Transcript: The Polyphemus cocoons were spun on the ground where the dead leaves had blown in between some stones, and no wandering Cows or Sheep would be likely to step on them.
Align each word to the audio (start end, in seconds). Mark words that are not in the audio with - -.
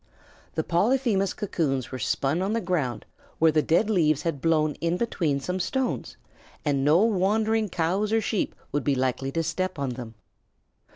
The 0.55 0.63
Polyphemus 0.63 1.31
cocoons 1.31 1.91
were 1.91 1.99
spun 1.99 2.41
on 2.41 2.53
the 2.53 2.59
ground 2.59 3.05
where 3.37 3.51
the 3.51 3.61
dead 3.61 3.87
leaves 3.87 4.23
had 4.23 4.41
blown 4.41 4.73
in 4.81 4.97
between 4.97 5.39
some 5.39 5.59
stones, 5.59 6.17
and 6.65 6.83
no 6.83 7.03
wandering 7.03 7.69
Cows 7.69 8.11
or 8.11 8.19
Sheep 8.19 8.55
would 8.71 8.83
be 8.83 8.95
likely 8.95 9.31
to 9.33 9.43
step 9.43 9.77
on 9.77 9.89
them. 9.91 10.15